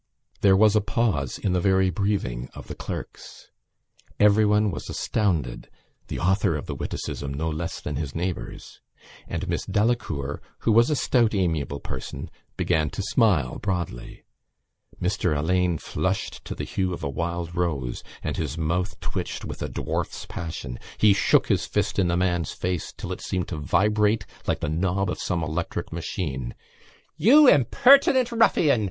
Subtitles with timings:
[0.41, 3.51] There was a pause in the very breathing of the clerks.
[4.19, 5.69] Everyone was astounded
[6.07, 8.81] (the author of the witticism no less than his neighbours)
[9.27, 14.23] and Miss Delacour, who was a stout amiable person, began to smile broadly.
[14.99, 19.61] Mr Alleyne flushed to the hue of a wild rose and his mouth twitched with
[19.61, 20.79] a dwarf's passion.
[20.97, 24.67] He shook his fist in the man's face till it seemed to vibrate like the
[24.67, 26.55] knob of some electric machine:
[27.17, 28.79] "You impertinent ruffian!